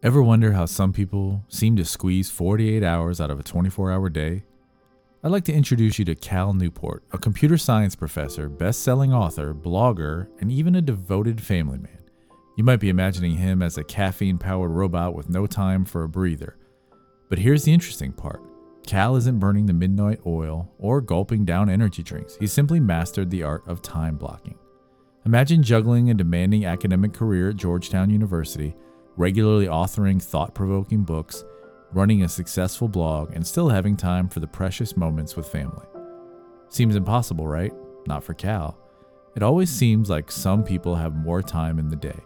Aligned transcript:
Ever 0.00 0.22
wonder 0.22 0.52
how 0.52 0.66
some 0.66 0.92
people 0.92 1.44
seem 1.48 1.74
to 1.74 1.84
squeeze 1.84 2.30
48 2.30 2.84
hours 2.84 3.20
out 3.20 3.32
of 3.32 3.40
a 3.40 3.42
24 3.42 3.90
hour 3.90 4.08
day? 4.08 4.44
I'd 5.24 5.32
like 5.32 5.42
to 5.46 5.52
introduce 5.52 5.98
you 5.98 6.04
to 6.04 6.14
Cal 6.14 6.54
Newport, 6.54 7.02
a 7.10 7.18
computer 7.18 7.58
science 7.58 7.96
professor, 7.96 8.48
best 8.48 8.84
selling 8.84 9.12
author, 9.12 9.52
blogger, 9.52 10.28
and 10.40 10.52
even 10.52 10.76
a 10.76 10.80
devoted 10.80 11.40
family 11.40 11.78
man. 11.78 11.98
You 12.56 12.62
might 12.62 12.78
be 12.78 12.90
imagining 12.90 13.38
him 13.38 13.60
as 13.60 13.76
a 13.76 13.82
caffeine 13.82 14.38
powered 14.38 14.70
robot 14.70 15.16
with 15.16 15.28
no 15.28 15.48
time 15.48 15.84
for 15.84 16.04
a 16.04 16.08
breather. 16.08 16.56
But 17.28 17.40
here's 17.40 17.64
the 17.64 17.72
interesting 17.72 18.12
part 18.12 18.40
Cal 18.86 19.16
isn't 19.16 19.40
burning 19.40 19.66
the 19.66 19.72
midnight 19.72 20.20
oil 20.24 20.72
or 20.78 21.00
gulping 21.00 21.44
down 21.44 21.68
energy 21.68 22.04
drinks. 22.04 22.36
He's 22.36 22.52
simply 22.52 22.78
mastered 22.78 23.30
the 23.30 23.42
art 23.42 23.66
of 23.66 23.82
time 23.82 24.14
blocking. 24.14 24.58
Imagine 25.26 25.64
juggling 25.64 26.08
a 26.08 26.14
demanding 26.14 26.66
academic 26.66 27.12
career 27.12 27.50
at 27.50 27.56
Georgetown 27.56 28.10
University 28.10 28.76
regularly 29.18 29.66
authoring 29.66 30.22
thought 30.22 30.54
provoking 30.54 31.02
books, 31.02 31.44
running 31.92 32.22
a 32.22 32.28
successful 32.28 32.86
blog, 32.86 33.34
and 33.34 33.44
still 33.44 33.68
having 33.68 33.96
time 33.96 34.28
for 34.28 34.38
the 34.38 34.46
precious 34.46 34.96
moments 34.96 35.34
with 35.34 35.48
family. 35.48 35.84
Seems 36.68 36.94
impossible, 36.94 37.46
right? 37.46 37.72
Not 38.06 38.22
for 38.22 38.34
Cal. 38.34 38.78
It 39.34 39.42
always 39.42 39.70
seems 39.70 40.08
like 40.08 40.30
some 40.30 40.62
people 40.62 40.94
have 40.94 41.16
more 41.16 41.42
time 41.42 41.80
in 41.80 41.88
the 41.88 41.96
day. 41.96 42.18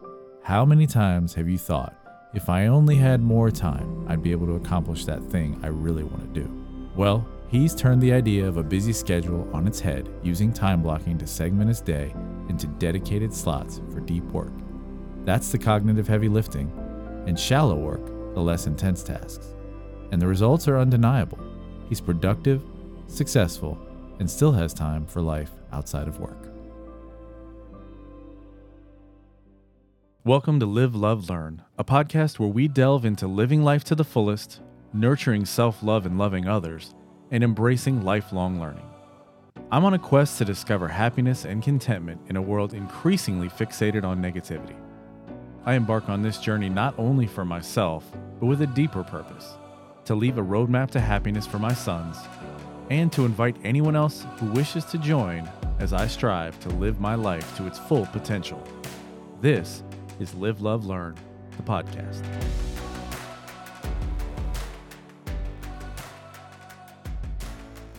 How 0.43 0.67
many 0.67 0.87
times 0.87 1.33
have 1.35 1.49
you 1.49 1.57
thought, 1.57 1.97
if 2.35 2.51
I 2.51 2.67
only 2.67 2.97
had 2.97 3.23
more 3.23 3.51
time, 3.51 4.05
I'd 4.07 4.23
be 4.23 4.33
able 4.33 4.47
to 4.49 4.57
accomplish 4.57 5.07
that 5.07 5.25
thing 5.31 5.59
I 5.63 5.69
really 5.69 6.05
want 6.05 6.35
to 6.35 6.41
do? 6.41 6.67
Well, 6.95 7.27
he's 7.49 7.75
turned 7.75 8.03
the 8.03 8.13
idea 8.13 8.47
of 8.47 8.59
a 8.59 8.63
busy 8.63 8.93
schedule 8.93 9.49
on 9.55 9.67
its 9.67 9.81
head 9.81 10.11
using 10.23 10.53
time 10.53 10.83
blocking 10.83 11.17
to 11.19 11.27
segment 11.27 11.69
his 11.69 11.81
day 11.81 12.15
into 12.51 12.67
dedicated 12.67 13.33
slots 13.33 13.81
for 13.91 14.01
deep 14.01 14.25
work. 14.25 14.53
That's 15.25 15.53
the 15.53 15.59
cognitive 15.59 16.09
heavy 16.09 16.29
lifting 16.29 16.71
and 17.27 17.39
shallow 17.39 17.77
work, 17.77 18.05
the 18.35 18.41
less 18.41 18.67
intense 18.67 19.03
tasks. 19.03 19.55
And 20.11 20.21
the 20.21 20.27
results 20.27 20.67
are 20.69 20.79
undeniable. 20.79 21.39
He's 21.89 22.01
productive, 22.01 22.63
successful, 23.07 23.79
and 24.19 24.31
still 24.31 24.53
has 24.53 24.75
time 24.75 25.07
for 25.07 25.21
life 25.21 25.51
outside 25.73 26.09
of 26.09 26.19
work. 26.19 26.49
Welcome 30.25 30.61
to 30.61 30.67
Live, 30.67 30.95
Love, 30.95 31.29
Learn, 31.29 31.63
a 31.79 31.85
podcast 31.85 32.39
where 32.39 32.49
we 32.49 32.69
delve 32.69 33.05
into 33.05 33.27
living 33.27 33.65
life 33.65 33.85
to 33.85 33.95
the 33.95 34.05
fullest, 34.05 34.61
nurturing 34.93 35.45
self 35.45 35.83
love 35.83 36.07
and 36.07 36.19
loving 36.19 36.47
others, 36.47 36.95
and 37.31 37.43
embracing 37.43 38.03
lifelong 38.03 38.61
learning. 38.61 38.89
I'm 39.71 39.85
on 39.85 39.95
a 39.95 39.99
quest 39.99 40.39
to 40.39 40.45
discover 40.45 40.87
happiness 40.87 41.45
and 41.45 41.63
contentment 41.63 42.21
in 42.29 42.37
a 42.37 42.43
world 42.43 42.75
increasingly 42.75 43.49
fixated 43.49 44.05
on 44.05 44.21
negativity. 44.21 44.77
I 45.65 45.75
embark 45.75 46.09
on 46.09 46.23
this 46.23 46.39
journey 46.39 46.69
not 46.69 46.93
only 46.99 47.27
for 47.29 47.45
myself, 47.45 48.05
but 48.41 48.47
with 48.47 48.63
a 48.63 48.67
deeper 48.67 49.05
purpose 49.05 49.55
to 50.05 50.17
leave 50.17 50.37
a 50.37 50.43
roadmap 50.43 50.91
to 50.91 51.01
happiness 51.01 51.47
for 51.47 51.61
my 51.61 51.73
sons, 51.73 52.17
and 52.91 53.13
to 53.13 53.25
invite 53.25 53.55
anyone 53.63 53.95
else 53.95 54.27
who 54.39 54.47
wishes 54.47 54.85
to 54.87 54.99
join 54.99 55.49
as 55.79 55.93
I 55.93 56.09
strive 56.09 56.59
to 56.61 56.69
live 56.71 56.99
my 56.99 57.15
life 57.15 57.57
to 57.57 57.67
its 57.69 57.79
full 57.79 58.07
potential. 58.07 58.61
This 59.41 59.85
is 60.19 60.35
Live, 60.35 60.61
Love, 60.61 60.85
Learn, 60.85 61.15
the 61.57 61.63
podcast. 61.63 62.25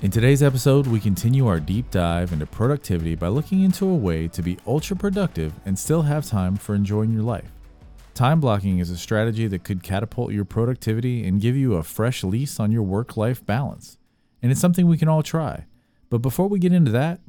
In 0.01 0.11
today's 0.11 0.43
episode, 0.43 0.85
we 0.85 0.99
continue 0.99 1.47
our 1.47 1.61
deep 1.61 1.89
dive 1.89 2.33
into 2.33 2.45
productivity 2.45 3.15
by 3.15 3.29
looking 3.29 3.61
into 3.61 3.87
a 3.87 3.95
way 3.95 4.27
to 4.27 4.41
be 4.41 4.57
ultra 4.67 4.97
productive 4.97 5.53
and 5.65 5.79
still 5.79 6.01
have 6.01 6.25
time 6.25 6.57
for 6.57 6.75
enjoying 6.75 7.13
your 7.13 7.23
life. 7.23 7.52
Time 8.13 8.39
blocking 8.39 8.77
is 8.77 8.91
a 8.91 8.97
strategy 8.97 9.47
that 9.47 9.63
could 9.63 9.81
catapult 9.81 10.33
your 10.33 10.45
productivity 10.45 11.27
and 11.27 11.41
give 11.41 11.55
you 11.55 11.73
a 11.73 11.81
fresh 11.81 12.23
lease 12.23 12.59
on 12.59 12.71
your 12.71 12.83
work 12.83 13.17
life 13.17 13.43
balance. 13.43 13.97
And 14.39 14.51
it's 14.51 14.61
something 14.61 14.85
we 14.85 14.99
can 14.99 15.07
all 15.07 15.23
try. 15.23 15.65
But 16.11 16.19
before 16.19 16.47
we 16.47 16.59
get 16.59 16.73
into 16.73 16.91
that, 16.91 17.21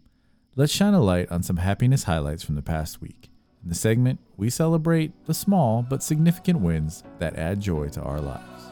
let's 0.57 0.75
shine 0.75 0.93
a 0.93 1.01
light 1.01 1.33
on 1.33 1.43
some 1.43 1.57
happiness 1.57 2.05
highlights 2.05 2.43
from 2.43 2.55
the 2.55 2.61
past 2.61 3.01
week. 3.01 3.31
In 3.63 3.71
the 3.71 3.75
segment, 3.75 4.21
we 4.37 4.51
celebrate 4.51 5.13
the 5.25 5.33
small 5.33 5.81
but 5.81 6.03
significant 6.03 6.61
wins 6.61 7.03
that 7.19 7.37
add 7.37 7.61
joy 7.61 7.89
to 7.89 8.03
our 8.03 8.21
lives. 8.21 8.65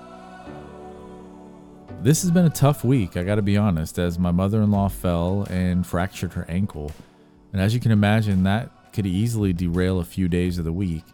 This 2.03 2.21
has 2.21 2.31
been 2.31 2.45
a 2.45 2.51
tough 2.51 2.85
week, 2.85 3.17
I 3.17 3.23
gotta 3.23 3.41
be 3.41 3.57
honest, 3.57 3.99
as 3.99 4.19
my 4.19 4.33
mother 4.33 4.61
in 4.61 4.71
law 4.71 4.89
fell 4.89 5.47
and 5.49 5.87
fractured 5.87 6.35
her 6.35 6.45
ankle. 6.47 6.93
And 7.55 7.63
as 7.63 7.73
you 7.73 7.81
can 7.81 7.91
imagine, 7.91 8.43
that 8.43 8.93
could 8.93 9.07
easily 9.07 9.55
derail 9.55 9.99
a 9.99 10.05
few 10.05 10.29
days 10.29 10.59
of 10.59 10.67
the 10.67 10.75
week. 10.75 11.05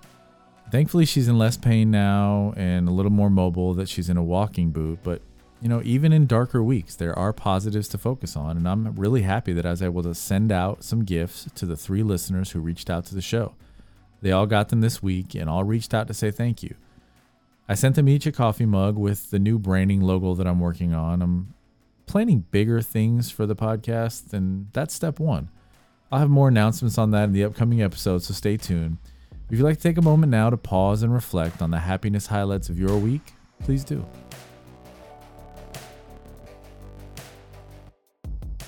Thankfully, 0.71 1.07
she's 1.07 1.29
in 1.29 1.39
less 1.39 1.57
pain 1.57 1.91
now 1.91 2.53
and 2.57 2.89
a 2.89 2.93
little 2.93 3.11
more 3.11 3.31
mobile 3.31 3.73
that 3.75 3.89
she's 3.89 4.11
in 4.11 4.17
a 4.17 4.23
walking 4.23 4.71
boot. 4.71 4.99
But, 5.03 5.23
you 5.63 5.69
know, 5.69 5.81
even 5.85 6.13
in 6.13 6.27
darker 6.27 6.63
weeks, 6.63 6.95
there 6.95 7.19
are 7.19 7.33
positives 7.33 7.89
to 7.89 7.99
focus 7.99 8.37
on. 8.37 8.57
And 8.57 8.69
I'm 8.69 8.95
really 8.95 9.23
happy 9.23 9.53
that 9.55 9.65
I 9.65 9.71
was 9.71 9.83
able 9.83 10.03
to 10.03 10.15
send 10.15 10.53
out 10.53 10.85
some 10.85 11.05
gifts 11.05 11.49
to 11.55 11.65
the 11.65 11.77
three 11.77 12.03
listeners 12.03 12.51
who 12.51 12.61
reached 12.61 12.91
out 12.91 13.07
to 13.07 13.15
the 13.15 13.23
show. 13.23 13.55
They 14.21 14.31
all 14.31 14.47
got 14.47 14.69
them 14.69 14.81
this 14.81 15.03
week 15.03 15.35
and 15.35 15.49
all 15.49 15.65
reached 15.65 15.95
out 15.95 16.07
to 16.09 16.15
say 16.15 16.31
thank 16.31 16.63
you. 16.63 16.75
I 17.69 17.75
sent 17.75 17.97
them 17.97 18.09
each 18.09 18.27
a 18.27 18.33
coffee 18.33 18.67
mug 18.67 18.97
with 18.97 19.31
the 19.31 19.39
new 19.39 19.59
branding 19.59 20.01
logo 20.01 20.35
that 20.35 20.47
I'm 20.47 20.61
working 20.61 20.95
on. 20.95 21.23
I'm 21.23 21.55
planning 22.07 22.47
bigger 22.51 22.81
things 22.81 23.31
for 23.31 23.47
the 23.47 23.55
podcast, 23.55 24.33
and 24.33 24.69
that's 24.73 24.95
step 24.95 25.21
one. 25.21 25.51
I'll 26.11 26.21
have 26.21 26.31
more 26.31 26.49
announcements 26.49 26.97
on 26.97 27.11
that 27.11 27.25
in 27.25 27.33
the 27.33 27.45
upcoming 27.45 27.83
episode, 27.83 28.23
so 28.23 28.33
stay 28.33 28.57
tuned. 28.57 28.97
If 29.51 29.57
you'd 29.57 29.65
like 29.65 29.79
to 29.79 29.83
take 29.83 29.97
a 29.97 30.03
moment 30.03 30.31
now 30.31 30.51
to 30.51 30.59
pause 30.59 31.03
and 31.03 31.13
reflect 31.13 31.63
on 31.63 31.71
the 31.71 31.79
happiness 31.79 32.27
highlights 32.27 32.69
of 32.69 32.79
your 32.79 32.99
week, 32.99 33.33
please 33.61 33.83
do. 33.83 34.05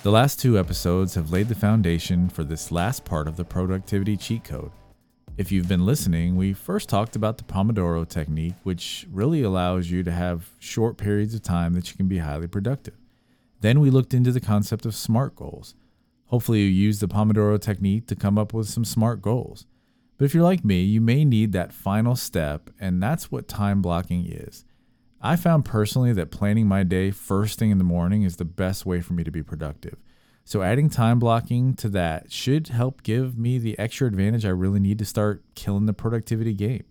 The 0.03 0.11
last 0.11 0.41
two 0.41 0.59
episodes 0.59 1.15
have 1.17 1.31
laid 1.31 1.49
the 1.49 1.55
foundation 1.55 2.31
for 2.31 2.45
this 2.45 2.73
last 2.73 3.05
part 3.05 3.29
of 3.29 3.37
the 3.37 3.45
productivity 3.45 4.17
cheat 4.17 4.45
code. 4.45 4.71
If 5.37 5.53
you've 5.53 5.69
been 5.69 5.85
listening, 5.85 6.37
we 6.37 6.55
first 6.55 6.89
talked 6.89 7.15
about 7.15 7.37
the 7.37 7.45
Pomodoro 7.45 8.09
technique, 8.09 8.55
which 8.63 9.07
really 9.13 9.43
allows 9.43 9.91
you 9.91 10.03
to 10.03 10.11
have 10.11 10.49
short 10.59 10.97
periods 10.97 11.35
of 11.35 11.43
time 11.43 11.75
that 11.75 11.91
you 11.91 11.97
can 11.99 12.09
be 12.09 12.19
highly 12.19 12.47
productive. 12.47 12.97
Then 13.61 13.81
we 13.81 13.91
looked 13.91 14.15
into 14.15 14.33
the 14.33 14.41
concept 14.41 14.87
of 14.87 14.95
SMART 14.95 15.37
goals. 15.37 15.75
Hopefully, 16.29 16.61
you 16.61 16.69
use 16.69 17.01
the 17.01 17.09
Pomodoro 17.09 17.61
technique 17.61 18.07
to 18.07 18.17
come 18.17 18.39
up 18.39 18.55
with 18.55 18.67
some 18.67 18.87
SMART 18.87 19.21
goals. 19.21 19.67
But 20.21 20.27
if 20.27 20.35
you're 20.35 20.45
like 20.45 20.67
me, 20.67 20.83
you 20.83 21.01
may 21.01 21.25
need 21.25 21.53
that 21.53 21.73
final 21.73 22.15
step, 22.15 22.69
and 22.79 23.03
that's 23.03 23.33
what 23.33 23.49
time 23.49 23.81
blocking 23.81 24.27
is. 24.27 24.67
I 25.19 25.35
found 25.35 25.65
personally 25.65 26.13
that 26.13 26.31
planning 26.31 26.67
my 26.67 26.83
day 26.83 27.11
first 27.11 27.59
thing 27.59 27.71
in 27.71 27.79
the 27.79 27.85
morning 27.85 28.23
is 28.25 28.37
the 28.37 28.45
best 28.45 28.85
way 28.85 29.01
for 29.01 29.15
me 29.15 29.25
to 29.25 29.31
be 29.31 29.43
productive. 29.43 29.97
So 30.45 30.61
adding 30.61 30.91
time 30.91 31.21
blocking 31.21 31.73
to 31.77 31.89
that 31.89 32.31
should 32.31 32.69
help 32.69 33.03
give 33.03 33.39
me 33.39 33.57
the 33.57 33.79
extra 33.79 34.07
advantage 34.07 34.45
I 34.45 34.51
really 34.51 34.79
need 34.79 34.99
to 34.99 35.07
start 35.07 35.43
killing 35.55 35.87
the 35.87 35.95
productivity 35.95 36.53
game. 36.53 36.85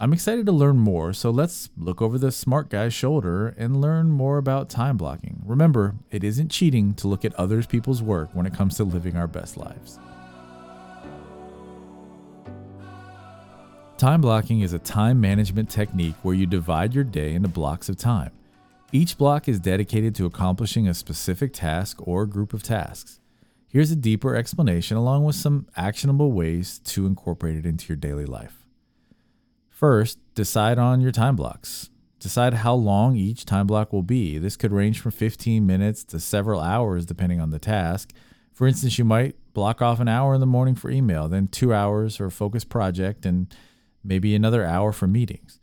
I'm 0.00 0.12
excited 0.12 0.44
to 0.46 0.52
learn 0.52 0.78
more, 0.78 1.12
so 1.12 1.30
let's 1.30 1.70
look 1.76 2.02
over 2.02 2.18
the 2.18 2.32
smart 2.32 2.68
guy's 2.68 2.92
shoulder 2.92 3.54
and 3.56 3.80
learn 3.80 4.10
more 4.10 4.38
about 4.38 4.68
time 4.68 4.96
blocking. 4.96 5.40
Remember, 5.46 5.94
it 6.10 6.24
isn't 6.24 6.50
cheating 6.50 6.94
to 6.94 7.06
look 7.06 7.24
at 7.24 7.32
other 7.36 7.62
people's 7.62 8.02
work 8.02 8.30
when 8.32 8.44
it 8.44 8.54
comes 8.54 8.76
to 8.78 8.82
living 8.82 9.16
our 9.16 9.28
best 9.28 9.56
lives. 9.56 10.00
Time 13.96 14.20
blocking 14.20 14.60
is 14.60 14.72
a 14.72 14.80
time 14.80 15.20
management 15.20 15.70
technique 15.70 16.16
where 16.22 16.34
you 16.34 16.46
divide 16.46 16.94
your 16.94 17.04
day 17.04 17.32
into 17.32 17.46
blocks 17.46 17.88
of 17.88 17.96
time. 17.96 18.32
Each 18.90 19.16
block 19.16 19.48
is 19.48 19.60
dedicated 19.60 20.16
to 20.16 20.26
accomplishing 20.26 20.88
a 20.88 20.94
specific 20.94 21.52
task 21.52 21.98
or 22.00 22.26
group 22.26 22.52
of 22.52 22.64
tasks. 22.64 23.20
Here's 23.68 23.92
a 23.92 23.96
deeper 23.96 24.34
explanation 24.34 24.96
along 24.96 25.22
with 25.22 25.36
some 25.36 25.68
actionable 25.76 26.32
ways 26.32 26.80
to 26.86 27.06
incorporate 27.06 27.56
it 27.56 27.64
into 27.64 27.86
your 27.86 27.96
daily 27.96 28.26
life. 28.26 28.64
First, 29.70 30.18
decide 30.34 30.76
on 30.76 31.00
your 31.00 31.12
time 31.12 31.36
blocks. 31.36 31.88
Decide 32.18 32.54
how 32.54 32.74
long 32.74 33.16
each 33.16 33.44
time 33.44 33.68
block 33.68 33.92
will 33.92 34.02
be. 34.02 34.38
This 34.38 34.56
could 34.56 34.72
range 34.72 34.98
from 34.98 35.12
15 35.12 35.64
minutes 35.64 36.02
to 36.04 36.18
several 36.18 36.60
hours 36.60 37.06
depending 37.06 37.40
on 37.40 37.50
the 37.50 37.60
task. 37.60 38.12
For 38.52 38.66
instance, 38.66 38.98
you 38.98 39.04
might 39.04 39.36
block 39.52 39.80
off 39.80 40.00
an 40.00 40.08
hour 40.08 40.34
in 40.34 40.40
the 40.40 40.46
morning 40.46 40.74
for 40.74 40.90
email, 40.90 41.28
then 41.28 41.46
two 41.46 41.72
hours 41.72 42.16
for 42.16 42.26
a 42.26 42.30
focused 42.32 42.68
project, 42.68 43.24
and 43.24 43.54
maybe 44.04 44.34
another 44.34 44.64
hour 44.64 44.92
for 44.92 45.06
meetings. 45.06 45.58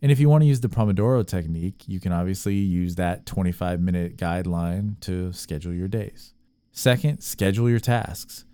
And 0.00 0.10
if 0.10 0.18
you 0.18 0.28
want 0.28 0.42
to 0.42 0.48
use 0.48 0.60
the 0.60 0.68
Pomodoro 0.68 1.24
technique, 1.24 1.84
you 1.86 2.00
can 2.00 2.12
obviously 2.12 2.56
use 2.56 2.96
that 2.96 3.24
25 3.24 3.80
minute 3.80 4.16
guideline 4.16 4.98
to 5.00 5.32
schedule 5.32 5.72
your 5.72 5.86
days. 5.86 6.34
Second, 6.72 7.22
schedule 7.22 7.70
your 7.70 7.78
tasks. 7.78 8.44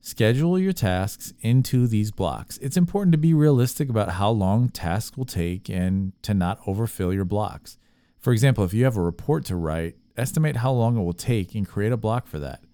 Schedule 0.00 0.58
your 0.58 0.72
tasks 0.72 1.32
into 1.40 1.86
these 1.86 2.10
blocks. 2.10 2.58
It's 2.58 2.76
important 2.76 3.12
to 3.12 3.18
be 3.18 3.32
realistic 3.32 3.88
about 3.88 4.10
how 4.10 4.30
long 4.30 4.68
tasks 4.68 5.16
will 5.16 5.24
take 5.24 5.70
and 5.70 6.12
to 6.22 6.34
not 6.34 6.58
overfill 6.66 7.12
your 7.12 7.24
blocks. 7.24 7.78
For 8.18 8.32
example, 8.32 8.64
if 8.64 8.74
you 8.74 8.84
have 8.84 8.96
a 8.96 9.02
report 9.02 9.44
to 9.46 9.56
write, 9.56 9.96
estimate 10.16 10.56
how 10.56 10.72
long 10.72 10.98
it 10.98 11.02
will 11.02 11.12
take 11.12 11.54
and 11.54 11.66
create 11.66 11.92
a 11.92 11.96
block 11.96 12.26
for 12.26 12.40
that. 12.40 12.64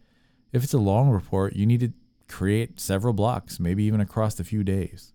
If 0.52 0.64
it's 0.64 0.72
a 0.72 0.78
long 0.78 1.10
report, 1.10 1.54
you 1.54 1.66
need 1.66 1.80
to 1.80 1.92
create 2.28 2.80
several 2.80 3.12
blocks, 3.12 3.60
maybe 3.60 3.84
even 3.84 4.00
across 4.00 4.40
a 4.40 4.44
few 4.44 4.64
days. 4.64 5.12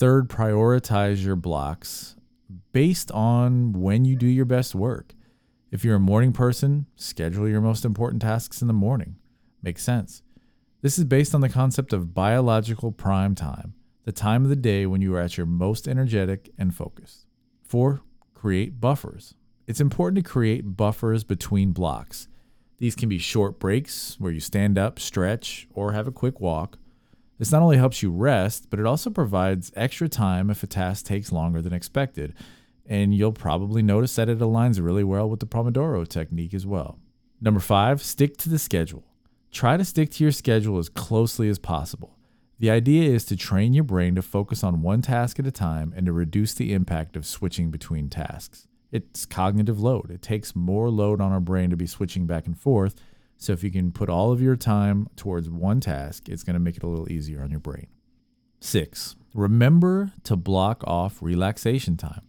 Third, 0.00 0.30
prioritize 0.30 1.22
your 1.22 1.36
blocks 1.36 2.16
based 2.72 3.12
on 3.12 3.74
when 3.74 4.06
you 4.06 4.16
do 4.16 4.26
your 4.26 4.46
best 4.46 4.74
work. 4.74 5.12
If 5.70 5.84
you're 5.84 5.96
a 5.96 6.00
morning 6.00 6.32
person, 6.32 6.86
schedule 6.96 7.46
your 7.46 7.60
most 7.60 7.84
important 7.84 8.22
tasks 8.22 8.62
in 8.62 8.66
the 8.66 8.72
morning. 8.72 9.16
Makes 9.62 9.82
sense. 9.82 10.22
This 10.80 10.96
is 10.96 11.04
based 11.04 11.34
on 11.34 11.42
the 11.42 11.50
concept 11.50 11.92
of 11.92 12.14
biological 12.14 12.92
prime 12.92 13.34
time, 13.34 13.74
the 14.04 14.10
time 14.10 14.42
of 14.42 14.48
the 14.48 14.56
day 14.56 14.86
when 14.86 15.02
you 15.02 15.14
are 15.16 15.20
at 15.20 15.36
your 15.36 15.44
most 15.44 15.86
energetic 15.86 16.48
and 16.56 16.74
focused. 16.74 17.26
Four, 17.62 18.00
create 18.32 18.80
buffers. 18.80 19.34
It's 19.66 19.82
important 19.82 20.24
to 20.24 20.30
create 20.30 20.78
buffers 20.78 21.24
between 21.24 21.72
blocks. 21.72 22.26
These 22.78 22.94
can 22.94 23.10
be 23.10 23.18
short 23.18 23.58
breaks 23.58 24.16
where 24.18 24.32
you 24.32 24.40
stand 24.40 24.78
up, 24.78 24.98
stretch, 24.98 25.68
or 25.74 25.92
have 25.92 26.06
a 26.06 26.10
quick 26.10 26.40
walk. 26.40 26.78
This 27.40 27.52
not 27.52 27.62
only 27.62 27.78
helps 27.78 28.02
you 28.02 28.10
rest, 28.10 28.66
but 28.68 28.78
it 28.78 28.84
also 28.84 29.08
provides 29.08 29.72
extra 29.74 30.10
time 30.10 30.50
if 30.50 30.62
a 30.62 30.66
task 30.66 31.06
takes 31.06 31.32
longer 31.32 31.62
than 31.62 31.72
expected. 31.72 32.34
And 32.84 33.14
you'll 33.14 33.32
probably 33.32 33.80
notice 33.80 34.14
that 34.16 34.28
it 34.28 34.40
aligns 34.40 34.78
really 34.78 35.04
well 35.04 35.26
with 35.26 35.40
the 35.40 35.46
Pomodoro 35.46 36.06
technique 36.06 36.52
as 36.52 36.66
well. 36.66 36.98
Number 37.40 37.60
five, 37.60 38.02
stick 38.02 38.36
to 38.38 38.50
the 38.50 38.58
schedule. 38.58 39.04
Try 39.50 39.78
to 39.78 39.86
stick 39.86 40.10
to 40.10 40.22
your 40.22 40.32
schedule 40.32 40.76
as 40.76 40.90
closely 40.90 41.48
as 41.48 41.58
possible. 41.58 42.18
The 42.58 42.70
idea 42.70 43.10
is 43.10 43.24
to 43.24 43.36
train 43.38 43.72
your 43.72 43.84
brain 43.84 44.16
to 44.16 44.22
focus 44.22 44.62
on 44.62 44.82
one 44.82 45.00
task 45.00 45.38
at 45.38 45.46
a 45.46 45.50
time 45.50 45.94
and 45.96 46.04
to 46.04 46.12
reduce 46.12 46.52
the 46.52 46.74
impact 46.74 47.16
of 47.16 47.24
switching 47.24 47.70
between 47.70 48.10
tasks. 48.10 48.68
It's 48.92 49.24
cognitive 49.24 49.80
load. 49.80 50.10
It 50.10 50.20
takes 50.20 50.54
more 50.54 50.90
load 50.90 51.22
on 51.22 51.32
our 51.32 51.40
brain 51.40 51.70
to 51.70 51.76
be 51.76 51.86
switching 51.86 52.26
back 52.26 52.44
and 52.44 52.58
forth. 52.58 52.96
So 53.40 53.54
if 53.54 53.64
you 53.64 53.70
can 53.70 53.90
put 53.90 54.10
all 54.10 54.32
of 54.32 54.42
your 54.42 54.54
time 54.54 55.08
towards 55.16 55.48
one 55.48 55.80
task, 55.80 56.28
it's 56.28 56.44
going 56.44 56.54
to 56.54 56.60
make 56.60 56.76
it 56.76 56.82
a 56.82 56.86
little 56.86 57.10
easier 57.10 57.42
on 57.42 57.50
your 57.50 57.58
brain. 57.58 57.86
Six, 58.60 59.16
remember 59.32 60.12
to 60.24 60.36
block 60.36 60.84
off 60.86 61.22
relaxation 61.22 61.96
time. 61.96 62.20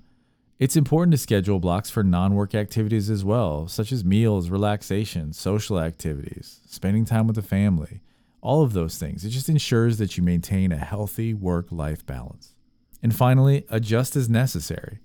It's 0.57 0.77
important 0.77 1.11
to 1.11 1.17
schedule 1.17 1.59
blocks 1.59 1.89
for 1.89 2.01
non 2.01 2.33
work 2.33 2.55
activities 2.55 3.09
as 3.09 3.25
well, 3.25 3.67
such 3.67 3.91
as 3.91 4.05
meals, 4.05 4.49
relaxation, 4.49 5.33
social 5.33 5.81
activities, 5.81 6.61
spending 6.65 7.03
time 7.03 7.27
with 7.27 7.35
the 7.35 7.41
family, 7.41 7.99
all 8.39 8.63
of 8.63 8.71
those 8.71 8.97
things. 8.97 9.25
It 9.25 9.31
just 9.31 9.49
ensures 9.49 9.97
that 9.97 10.15
you 10.15 10.23
maintain 10.23 10.71
a 10.71 10.77
healthy 10.77 11.33
work 11.33 11.67
life 11.71 12.05
balance. 12.05 12.55
And 13.03 13.13
finally, 13.13 13.65
adjust 13.69 14.15
as 14.15 14.29
necessary. 14.29 14.99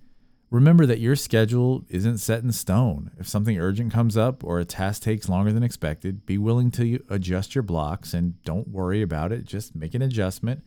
Remember 0.50 0.87
that 0.87 1.00
your 1.00 1.16
schedule 1.16 1.84
isn't 1.88 2.19
set 2.19 2.43
in 2.43 2.52
stone. 2.52 3.10
If 3.19 3.28
something 3.28 3.58
urgent 3.58 3.93
comes 3.93 4.16
up 4.16 4.44
or 4.44 4.60
a 4.60 4.64
task 4.64 5.02
takes 5.02 5.28
longer 5.28 5.52
than 5.52 5.64
expected, 5.64 6.25
be 6.25 6.38
willing 6.38 6.70
to 6.72 7.02
adjust 7.08 7.54
your 7.54 7.62
blocks 7.62 8.14
and 8.14 8.40
don't 8.44 8.69
worry 8.69 9.02
about 9.02 9.32
it. 9.32 9.44
Just 9.44 9.75
make 9.75 9.94
an 9.94 10.02
adjustment. 10.02 10.62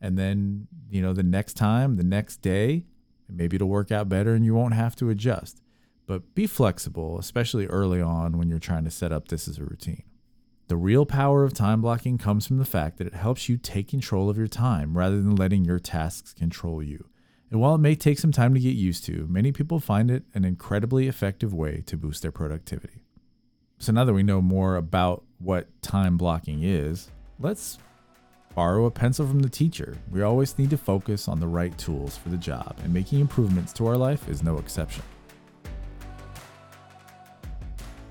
And 0.00 0.18
then, 0.18 0.66
you 0.88 1.00
know, 1.00 1.12
the 1.12 1.22
next 1.22 1.54
time, 1.54 1.96
the 1.96 2.02
next 2.02 2.38
day, 2.38 2.86
maybe 3.28 3.54
it'll 3.54 3.68
work 3.68 3.92
out 3.92 4.08
better 4.08 4.34
and 4.34 4.44
you 4.44 4.54
won't 4.54 4.74
have 4.74 4.96
to 4.96 5.10
adjust. 5.10 5.62
But 6.06 6.34
be 6.34 6.48
flexible, 6.48 7.16
especially 7.18 7.66
early 7.66 8.00
on 8.00 8.36
when 8.36 8.48
you're 8.48 8.58
trying 8.58 8.84
to 8.84 8.90
set 8.90 9.12
up 9.12 9.28
this 9.28 9.46
as 9.46 9.58
a 9.58 9.64
routine. 9.64 10.02
The 10.66 10.76
real 10.76 11.06
power 11.06 11.44
of 11.44 11.54
time 11.54 11.82
blocking 11.82 12.18
comes 12.18 12.48
from 12.48 12.58
the 12.58 12.64
fact 12.64 12.98
that 12.98 13.06
it 13.06 13.14
helps 13.14 13.48
you 13.48 13.56
take 13.58 13.88
control 13.88 14.28
of 14.28 14.38
your 14.38 14.48
time 14.48 14.98
rather 14.98 15.16
than 15.16 15.36
letting 15.36 15.64
your 15.64 15.78
tasks 15.78 16.32
control 16.32 16.82
you. 16.82 17.06
And 17.50 17.60
while 17.60 17.74
it 17.74 17.78
may 17.78 17.94
take 17.94 18.18
some 18.18 18.32
time 18.32 18.54
to 18.54 18.60
get 18.60 18.76
used 18.76 19.04
to, 19.06 19.26
many 19.28 19.52
people 19.52 19.80
find 19.80 20.10
it 20.10 20.24
an 20.34 20.44
incredibly 20.44 21.08
effective 21.08 21.52
way 21.52 21.82
to 21.86 21.96
boost 21.96 22.22
their 22.22 22.30
productivity. 22.30 23.02
So 23.78 23.92
now 23.92 24.04
that 24.04 24.12
we 24.12 24.22
know 24.22 24.40
more 24.40 24.76
about 24.76 25.24
what 25.38 25.66
time 25.82 26.16
blocking 26.16 26.62
is, 26.62 27.10
let's 27.38 27.78
Borrow 28.54 28.86
a 28.86 28.90
pencil 28.90 29.28
from 29.28 29.40
the 29.40 29.48
teacher. 29.48 29.96
We 30.10 30.22
always 30.22 30.58
need 30.58 30.70
to 30.70 30.76
focus 30.76 31.28
on 31.28 31.38
the 31.38 31.46
right 31.46 31.76
tools 31.78 32.16
for 32.16 32.30
the 32.30 32.36
job, 32.36 32.76
and 32.82 32.92
making 32.92 33.20
improvements 33.20 33.72
to 33.74 33.86
our 33.86 33.96
life 33.96 34.28
is 34.28 34.42
no 34.42 34.58
exception. 34.58 35.04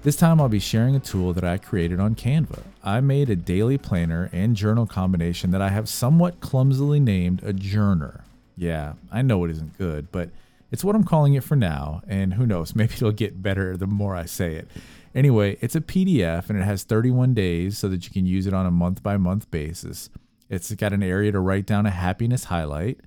This 0.01 0.15
time 0.15 0.39
I'll 0.39 0.47
be 0.47 0.59
sharing 0.59 0.95
a 0.95 1.00
tool 1.00 1.33
that 1.33 1.44
I 1.44 1.57
created 1.57 2.00
on 2.00 2.15
Canva. 2.15 2.63
I 2.81 3.01
made 3.01 3.30
a 3.30 3.35
daily 3.35 3.77
planner 3.77 4.30
and 4.31 4.56
journal 4.56 4.88
combination 4.88 5.51
that 5.51 5.62
I 5.62 5.68
have 5.69 5.89
somewhat 5.89 6.39
clumsily 6.39 7.01
named 7.01 7.44
a 7.44 7.51
journer. 7.51 8.24
Yeah, 8.59 8.94
I 9.09 9.21
know 9.21 9.45
it 9.45 9.51
isn't 9.51 9.77
good, 9.77 10.11
but 10.11 10.31
it's 10.69 10.83
what 10.83 10.94
I'm 10.94 11.06
calling 11.06 11.33
it 11.33 11.45
for 11.45 11.56
now, 11.56 12.01
and 12.07 12.33
who 12.33 12.45
knows, 12.45 12.75
maybe 12.75 12.94
it'll 12.94 13.11
get 13.13 13.41
better 13.41 13.77
the 13.77 13.88
more 13.88 14.15
I 14.15 14.25
say 14.25 14.56
it. 14.56 14.67
Anyway, 15.15 15.57
it's 15.61 15.75
a 15.75 15.81
PDF 15.81 16.50
and 16.50 16.59
it 16.59 16.63
has 16.63 16.83
31 16.83 17.33
days 17.33 17.77
so 17.77 17.88
that 17.88 18.06
you 18.06 18.11
can 18.11 18.25
use 18.25 18.45
it 18.45 18.53
on 18.53 18.65
a 18.65 18.71
month 18.71 19.01
by 19.01 19.15
month 19.15 19.50
basis. 19.50 20.09
It's 20.50 20.73
got 20.73 20.94
an 20.94 21.01
area 21.01 21.31
to 21.31 21.39
write 21.39 21.65
down 21.65 21.85
a 21.85 21.89
happiness 21.89 22.45
highlight, 22.45 23.00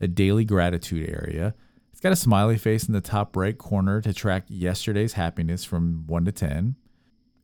a 0.00 0.06
daily 0.06 0.44
gratitude 0.44 1.08
area. 1.08 1.54
It's 1.90 2.00
got 2.00 2.12
a 2.12 2.16
smiley 2.16 2.58
face 2.58 2.86
in 2.86 2.92
the 2.92 3.00
top 3.00 3.34
right 3.34 3.56
corner 3.56 4.00
to 4.02 4.12
track 4.12 4.44
yesterday's 4.48 5.14
happiness 5.14 5.64
from 5.64 6.04
1 6.06 6.26
to 6.26 6.32
10. 6.32 6.76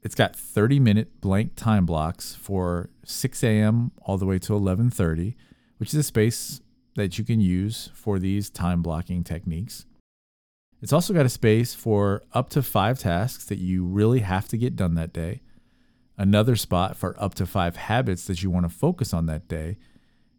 It's 0.02 0.14
got 0.14 0.36
30 0.36 0.80
minute 0.80 1.20
blank 1.20 1.56
time 1.56 1.86
blocks 1.86 2.34
for 2.34 2.90
6 3.04 3.42
a.m. 3.42 3.90
all 4.02 4.18
the 4.18 4.26
way 4.26 4.38
to 4.38 4.52
11:30, 4.52 5.34
which 5.78 5.88
is 5.88 5.96
a 5.96 6.02
space 6.04 6.60
that 6.98 7.18
you 7.18 7.24
can 7.24 7.40
use 7.40 7.90
for 7.94 8.18
these 8.18 8.50
time 8.50 8.82
blocking 8.82 9.24
techniques. 9.24 9.86
It's 10.80 10.92
also 10.92 11.14
got 11.14 11.26
a 11.26 11.30
space 11.30 11.74
for 11.74 12.22
up 12.32 12.50
to 12.50 12.62
5 12.62 12.98
tasks 13.00 13.46
that 13.46 13.58
you 13.58 13.84
really 13.84 14.20
have 14.20 14.46
to 14.48 14.56
get 14.56 14.76
done 14.76 14.94
that 14.94 15.12
day 15.12 15.40
another 16.18 16.56
spot 16.56 16.96
for 16.96 17.14
up 17.22 17.34
to 17.36 17.46
five 17.46 17.76
habits 17.76 18.26
that 18.26 18.42
you 18.42 18.50
want 18.50 18.68
to 18.68 18.76
focus 18.76 19.14
on 19.14 19.26
that 19.26 19.48
day. 19.48 19.78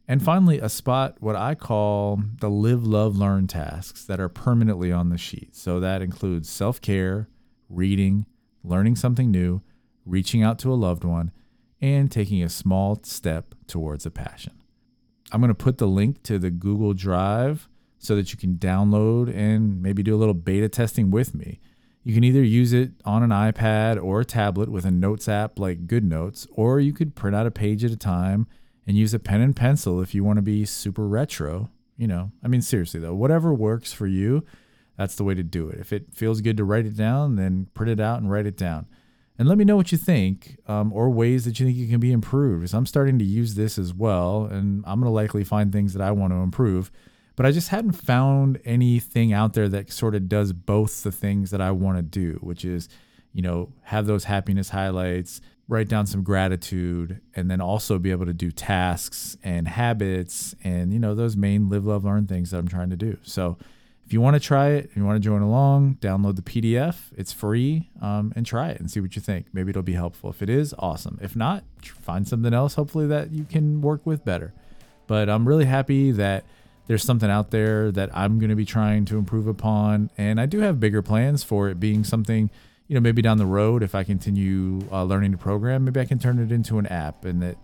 And 0.08 0.22
finally, 0.22 0.60
a 0.60 0.70
spot, 0.70 1.16
what 1.20 1.36
I 1.36 1.56
call 1.56 2.22
the 2.42 2.50
live, 2.50 2.86
love, 2.86 3.16
learn 3.16 3.48
tasks 3.48 4.04
that 4.06 4.20
are 4.20 4.30
permanently 4.30 4.92
on 4.92 5.10
the 5.10 5.18
sheet. 5.18 5.56
So 5.56 5.80
that 5.80 6.02
includes 6.02 6.50
self 6.50 6.82
care, 6.82 7.30
reading, 7.70 8.26
learning 8.64 8.98
something 8.98 9.32
new, 9.32 9.62
reaching 10.06 10.44
out 10.44 10.60
to 10.60 10.74
a 10.74 10.76
loved 10.76 11.04
one, 11.04 11.32
and 11.80 12.12
taking 12.12 12.44
a 12.44 12.50
small 12.50 13.00
step 13.04 13.56
towards 13.68 14.06
a 14.06 14.12
passion. 14.12 14.59
I'm 15.32 15.42
going 15.42 15.50
to 15.50 15.56
put 15.56 15.78
the 15.78 15.88
link 15.88 16.24
to 16.24 16.40
the 16.40 16.50
Google 16.50 16.94
Drive 16.94 17.68
so 17.98 18.16
that 18.16 18.32
you 18.32 18.38
can 18.38 18.56
download 18.56 19.34
and 19.36 19.82
maybe 19.82 20.04
do 20.04 20.16
a 20.16 20.18
little 20.18 20.34
beta 20.34 20.70
testing 20.70 21.12
with 21.12 21.36
me. 21.36 21.60
You 22.04 22.14
can 22.14 22.24
either 22.24 22.44
use 22.44 22.74
it 22.74 22.92
on 23.04 23.24
an 23.24 23.30
iPad 23.30 24.02
or 24.02 24.22
a 24.22 24.26
tablet 24.26 24.70
with 24.70 24.86
a 24.86 24.92
notes 24.92 25.28
app 25.28 25.60
like 25.60 25.86
GoodNotes, 25.86 26.48
or 26.52 26.80
you 26.80 26.94
could 26.94 27.14
print 27.14 27.36
out 27.36 27.46
a 27.46 27.52
page 27.52 27.84
at 27.84 27.92
a 27.92 27.98
time 27.98 28.48
and 28.88 28.98
use 28.98 29.14
a 29.14 29.20
pen 29.20 29.42
and 29.42 29.56
pencil 29.56 30.02
if 30.02 30.16
you 30.16 30.24
want 30.24 30.38
to 30.38 30.42
be 30.42 30.66
super 30.66 31.08
retro. 31.08 31.70
You 31.98 32.08
know, 32.08 32.32
I 32.44 32.48
mean, 32.48 32.62
seriously 32.62 33.00
though, 33.02 33.14
whatever 33.14 33.54
works 33.54 33.92
for 33.92 34.08
you, 34.08 34.46
that's 34.98 35.16
the 35.16 35.26
way 35.26 35.36
to 35.36 35.44
do 35.44 35.70
it. 35.70 35.80
If 35.80 35.94
it 35.94 36.14
feels 36.14 36.42
good 36.42 36.58
to 36.58 36.64
write 36.64 36.86
it 36.86 36.96
down, 36.96 37.36
then 37.36 37.68
print 37.74 37.92
it 37.92 38.00
out 38.00 38.22
and 38.22 38.32
write 38.32 38.46
it 38.46 38.58
down. 38.58 38.88
And 39.40 39.48
let 39.48 39.58
me 39.58 39.64
know 39.64 39.78
what 39.78 39.92
you 39.92 39.98
think 39.98 40.58
um, 40.68 40.94
or 40.94 41.10
ways 41.10 41.46
that 41.46 41.60
you 41.60 41.66
think 41.66 41.80
it 41.80 41.90
can 41.90 42.00
be 42.00 42.12
improved. 42.12 42.62
Because 42.62 42.74
I'm 42.74 42.86
starting 42.86 43.18
to 43.18 43.26
use 43.26 43.56
this 43.56 43.80
as 43.80 43.94
well, 43.94 44.46
and 44.46 44.84
I'm 44.86 45.00
going 45.00 45.10
to 45.10 45.16
likely 45.16 45.44
find 45.44 45.72
things 45.72 45.94
that 45.94 46.02
I 46.02 46.12
want 46.12 46.34
to 46.34 46.38
improve 46.38 46.92
but 47.40 47.46
I 47.46 47.52
just 47.52 47.70
hadn't 47.70 47.94
found 47.94 48.60
anything 48.66 49.32
out 49.32 49.54
there 49.54 49.70
that 49.70 49.94
sort 49.94 50.14
of 50.14 50.28
does 50.28 50.52
both 50.52 51.04
the 51.04 51.12
things 51.14 51.52
that 51.52 51.62
I 51.62 51.72
want 51.72 51.98
to 51.98 52.02
do, 52.02 52.38
which 52.42 52.66
is, 52.66 52.90
you 53.32 53.42
know, 53.42 53.72
have 53.84 54.08
those 54.08 54.26
happiness 54.26 54.72
highlights, 54.72 55.40
write 55.70 55.88
down 55.88 56.06
some 56.06 56.22
gratitude, 56.22 57.22
and 57.34 57.50
then 57.50 57.62
also 57.62 57.98
be 57.98 58.12
able 58.12 58.26
to 58.26 58.34
do 58.34 58.52
tasks 58.52 59.38
and 59.42 59.70
habits 59.70 60.54
and, 60.66 60.92
you 60.92 61.00
know, 61.00 61.16
those 61.16 61.38
main 61.38 61.70
live, 61.70 61.86
love, 61.86 62.04
learn 62.04 62.28
things 62.28 62.52
that 62.52 62.58
I'm 62.58 62.68
trying 62.68 62.90
to 62.90 62.98
do. 62.98 63.18
So, 63.24 63.58
if 64.10 64.14
you 64.14 64.22
want 64.22 64.34
to 64.34 64.40
try 64.40 64.70
it, 64.70 64.86
if 64.86 64.98
you 64.98 65.06
want 65.06 65.22
to 65.22 65.24
join 65.24 65.44
along, 65.44 65.98
download 66.02 66.36
the 66.36 66.42
PDF. 66.42 66.96
It's 67.16 67.32
free 67.32 67.92
um, 68.02 68.34
and 68.36 68.44
try 68.44 68.70
it 68.70 68.80
and 68.80 68.90
see 68.90 69.00
what 69.00 69.16
you 69.16 69.22
think. 69.22 69.46
Maybe 69.54 69.70
it'll 69.70 69.84
be 69.84 69.94
helpful. 69.94 70.32
If 70.32 70.42
it 70.42 70.50
is, 70.50 70.74
awesome. 70.80 71.20
If 71.22 71.36
not, 71.36 71.64
find 71.84 72.28
something 72.28 72.52
else, 72.52 72.74
hopefully, 72.74 73.06
that 73.06 73.30
you 73.30 73.44
can 73.44 73.82
work 73.82 74.04
with 74.08 74.26
better. 74.26 74.52
But 75.06 75.30
I'm 75.30 75.48
really 75.48 75.66
happy 75.66 76.10
that 76.14 76.44
there's 76.88 77.04
something 77.04 77.30
out 77.30 77.52
there 77.52 77.92
that 77.92 78.10
I'm 78.18 78.40
going 78.40 78.50
to 78.50 78.56
be 78.56 78.66
trying 78.66 79.06
to 79.06 79.18
improve 79.20 79.46
upon. 79.46 80.10
And 80.18 80.42
I 80.42 80.48
do 80.48 80.58
have 80.62 80.80
bigger 80.80 81.04
plans 81.04 81.44
for 81.44 81.70
it 81.70 81.80
being 81.80 82.04
something, 82.04 82.50
you 82.88 82.96
know, 82.96 83.02
maybe 83.02 83.22
down 83.22 83.38
the 83.38 83.46
road, 83.46 83.84
if 83.84 83.94
I 83.94 84.04
continue 84.04 84.80
uh, 84.92 85.04
learning 85.04 85.34
to 85.34 85.38
program, 85.38 85.86
maybe 85.86 86.00
I 86.00 86.06
can 86.06 86.18
turn 86.18 86.40
it 86.40 86.52
into 86.52 86.80
an 86.80 86.88
app. 86.88 87.26
And 87.26 87.44
that, 87.44 87.58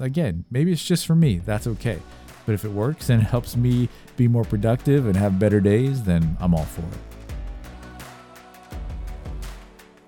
again, 0.00 0.46
maybe 0.50 0.72
it's 0.72 0.84
just 0.84 1.06
for 1.06 1.14
me. 1.14 1.38
That's 1.38 1.68
okay. 1.68 2.00
But 2.46 2.54
if 2.54 2.64
it 2.64 2.70
works 2.70 3.10
and 3.10 3.20
it 3.20 3.26
helps 3.30 3.56
me 3.56 3.88
be 4.16 4.28
more 4.28 4.44
productive 4.44 5.06
and 5.06 5.16
have 5.16 5.38
better 5.38 5.60
days, 5.60 6.02
then 6.04 6.36
I'm 6.40 6.54
all 6.54 6.64
for 6.64 6.80
it. 6.80 6.98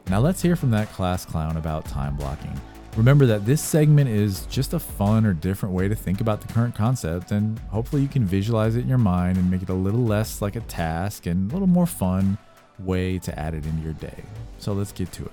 Now 0.08 0.20
let's 0.20 0.40
hear 0.40 0.56
from 0.56 0.70
that 0.70 0.90
class 0.92 1.26
clown 1.26 1.58
about 1.58 1.84
time 1.84 2.16
blocking. 2.16 2.58
Remember 2.96 3.26
that 3.26 3.44
this 3.44 3.60
segment 3.60 4.08
is 4.08 4.46
just 4.46 4.72
a 4.72 4.78
fun 4.78 5.26
or 5.26 5.34
different 5.34 5.74
way 5.74 5.86
to 5.86 5.94
think 5.94 6.20
about 6.20 6.40
the 6.40 6.52
current 6.52 6.74
concept, 6.74 7.30
and 7.30 7.58
hopefully 7.70 8.02
you 8.02 8.08
can 8.08 8.24
visualize 8.24 8.74
it 8.74 8.80
in 8.80 8.88
your 8.88 8.98
mind 8.98 9.36
and 9.36 9.50
make 9.50 9.62
it 9.62 9.68
a 9.68 9.74
little 9.74 10.04
less 10.04 10.40
like 10.40 10.56
a 10.56 10.60
task 10.62 11.26
and 11.26 11.50
a 11.50 11.54
little 11.54 11.68
more 11.68 11.86
fun 11.86 12.38
way 12.78 13.18
to 13.18 13.38
add 13.38 13.54
it 13.54 13.66
into 13.66 13.82
your 13.82 13.92
day. 13.92 14.24
So 14.58 14.72
let's 14.72 14.92
get 14.92 15.12
to 15.12 15.24
it. 15.26 15.32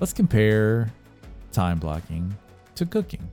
Let's 0.00 0.12
compare 0.12 0.92
time 1.52 1.78
blocking 1.78 2.36
to 2.74 2.84
cooking. 2.84 3.26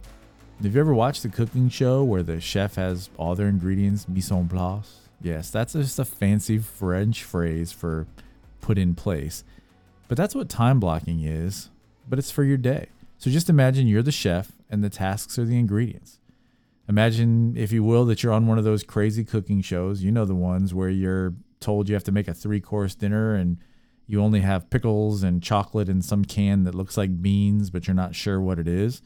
Have 0.64 0.74
you 0.74 0.82
ever 0.82 0.94
watched 0.94 1.22
the 1.22 1.30
cooking 1.30 1.70
show 1.70 2.04
where 2.04 2.24
the 2.24 2.42
chef 2.42 2.76
has 2.76 3.12
all 3.16 3.36
their 3.36 3.48
ingredients 3.48 4.10
mise 4.10 4.32
en 4.32 4.48
place? 4.48 5.08
Yes, 5.22 5.52
that's 5.52 5.74
just 5.74 6.00
a 6.00 6.06
fancy 6.06 6.58
French 6.58 7.24
phrase 7.24 7.72
for 7.72 8.08
put 8.60 8.80
in 8.80 8.96
place. 8.96 9.44
But 10.08 10.18
that's 10.18 10.34
what 10.34 10.50
time 10.50 10.80
blocking 10.80 11.22
is, 11.24 11.70
but 12.10 12.18
it's 12.18 12.32
for 12.32 12.44
your 12.44 12.58
day. 12.58 12.88
So 13.20 13.30
just 13.30 13.52
imagine 13.52 13.86
you're 13.86 14.02
the 14.02 14.12
chef 14.12 14.54
and 14.68 14.84
the 14.84 14.90
tasks 14.90 15.38
are 15.38 15.46
the 15.46 15.60
ingredients. 15.60 16.20
Imagine, 16.90 17.56
if 17.56 17.72
you 17.72 17.84
will, 17.84 18.06
that 18.06 18.24
you're 18.24 18.34
on 18.34 18.48
one 18.48 18.58
of 18.58 18.64
those 18.64 18.82
crazy 18.82 19.24
cooking 19.24 19.62
shows. 19.62 20.02
You 20.02 20.12
know, 20.12 20.26
the 20.26 20.34
ones 20.34 20.74
where 20.74 20.90
you're 20.90 21.36
told 21.60 21.88
you 21.88 21.94
have 21.94 22.04
to 22.06 22.12
make 22.12 22.28
a 22.28 22.34
three 22.34 22.62
course 22.62 22.96
dinner 22.96 23.36
and 23.36 23.58
you 24.08 24.24
only 24.24 24.40
have 24.40 24.72
pickles 24.72 25.22
and 25.22 25.44
chocolate 25.44 25.88
in 25.88 26.02
some 26.02 26.26
can 26.26 26.64
that 26.64 26.74
looks 26.74 26.98
like 26.98 27.22
beans, 27.22 27.70
but 27.70 27.88
you're 27.88 27.94
not 27.94 28.16
sure 28.16 28.42
what 28.42 28.58
it 28.58 28.68
is. 28.68 29.04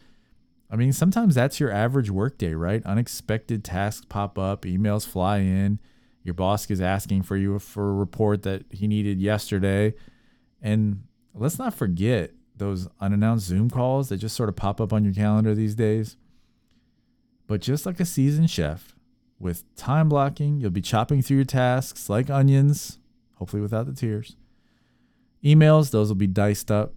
I 0.72 0.78
mean, 0.78 0.94
sometimes 0.94 1.36
that's 1.36 1.60
your 1.60 1.70
average 1.70 2.10
workday, 2.10 2.54
right? 2.54 2.86
Unexpected 2.86 3.63
tasks 3.63 4.06
pop 4.08 4.40
up, 4.40 4.62
emails 4.62 5.06
fly 5.06 5.40
in, 5.40 5.80
your 6.24 6.34
boss 6.34 6.70
is 6.72 6.80
asking 6.80 7.24
for 7.24 7.36
you 7.36 7.60
for 7.60 7.90
a 7.90 7.94
report 7.94 8.44
that 8.44 8.63
he 8.70 8.88
needed 8.88 9.20
yesterday. 9.20 9.94
And 10.62 11.04
let's 11.34 11.60
not 11.60 11.74
forget 11.74 12.32
those 12.56 12.88
unannounced 13.00 13.48
Zoom 13.48 13.70
calls 13.70 14.10
that 14.10 14.18
just 14.18 14.36
sort 14.36 14.48
of 14.48 14.56
pop 14.56 14.80
up 14.80 14.94
on 14.94 15.04
your 15.04 15.13
calendar 15.13 15.54
these 15.54 15.75
days. 15.75 16.16
But 17.48 17.60
just 17.60 17.86
like 17.86 18.00
a 18.00 18.06
seasoned 18.06 18.50
chef, 18.50 18.96
with 19.40 19.75
time 19.75 20.08
blocking, 20.08 20.60
you'll 20.60 20.70
be 20.70 20.82
chopping 20.82 21.22
through 21.22 21.38
your 21.38 21.46
tasks 21.46 22.10
like 22.10 22.30
onions, 22.30 23.00
hopefully 23.36 23.62
without 23.62 23.88
the 23.88 23.94
tears. 23.94 24.36
Emails, 25.44 25.90
those 25.90 26.10
will 26.10 26.16
be 26.16 26.28
diced 26.28 26.70
up. 26.70 26.94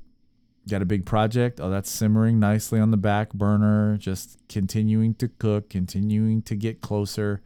Got 0.68 0.80
a 0.80 0.86
big 0.86 1.04
project? 1.04 1.60
Oh, 1.60 1.68
that's 1.68 1.90
simmering 1.90 2.38
nicely 2.38 2.80
on 2.80 2.90
the 2.90 2.96
back 2.96 3.32
burner, 3.34 3.98
just 3.98 4.38
continuing 4.48 5.14
to 5.16 5.28
cook, 5.28 5.68
continuing 5.68 6.40
to 6.42 6.54
get 6.54 6.80
closer. 6.80 7.42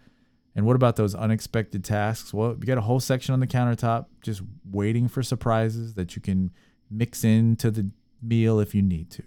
And 0.54 0.64
what 0.64 0.76
about 0.76 0.96
those 0.96 1.14
unexpected 1.14 1.84
tasks? 1.84 2.32
Well, 2.32 2.50
you 2.50 2.66
got 2.66 2.78
a 2.78 2.82
whole 2.82 3.00
section 3.00 3.32
on 3.32 3.40
the 3.40 3.46
countertop 3.46 4.06
just 4.22 4.42
waiting 4.70 5.08
for 5.08 5.22
surprises 5.22 5.94
that 5.94 6.14
you 6.14 6.22
can 6.22 6.52
mix 6.90 7.24
into 7.24 7.70
the 7.70 7.90
meal 8.22 8.60
if 8.60 8.74
you 8.74 8.82
need 8.82 9.10
to. 9.12 9.22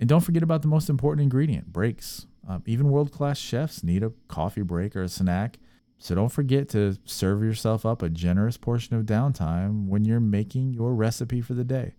And 0.00 0.08
don't 0.08 0.20
forget 0.20 0.42
about 0.42 0.62
the 0.62 0.68
most 0.68 0.88
important 0.88 1.22
ingredient 1.22 1.72
breaks. 1.72 2.26
Um, 2.48 2.62
even 2.66 2.90
world 2.90 3.12
class 3.12 3.38
chefs 3.38 3.82
need 3.82 4.02
a 4.02 4.12
coffee 4.28 4.62
break 4.62 4.96
or 4.96 5.02
a 5.02 5.08
snack. 5.08 5.58
So 5.98 6.14
don't 6.14 6.30
forget 6.30 6.68
to 6.70 6.96
serve 7.04 7.42
yourself 7.42 7.84
up 7.84 8.02
a 8.02 8.08
generous 8.08 8.56
portion 8.56 8.96
of 8.96 9.04
downtime 9.04 9.86
when 9.86 10.04
you're 10.04 10.20
making 10.20 10.72
your 10.72 10.94
recipe 10.94 11.40
for 11.40 11.54
the 11.54 11.64
day. 11.64 11.94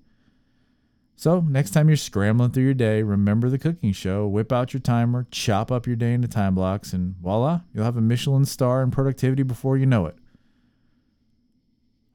So, 1.19 1.41
next 1.41 1.71
time 1.71 1.89
you're 1.89 1.97
scrambling 1.97 2.51
through 2.51 2.63
your 2.63 2.73
day, 2.73 3.03
remember 3.03 3.49
the 3.49 3.57
cooking 3.57 3.91
show, 3.91 4.25
whip 4.25 4.53
out 4.53 4.71
your 4.71 4.79
timer, 4.79 5.27
chop 5.31 5.69
up 5.69 5.85
your 5.85 5.97
day 5.97 6.13
into 6.13 6.29
time 6.29 6.55
blocks, 6.55 6.93
and 6.93 7.13
voila, 7.17 7.59
you'll 7.73 7.83
have 7.83 7.97
a 7.97 8.01
Michelin 8.01 8.45
star 8.45 8.81
in 8.81 8.89
productivity 8.89 9.43
before 9.43 9.75
you 9.75 9.85
know 9.85 10.05
it. 10.05 10.15